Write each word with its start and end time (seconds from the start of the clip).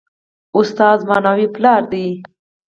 ښوونکی 0.51 1.05
معنوي 1.09 1.47
پلار 1.55 1.81
دی. 1.91 2.07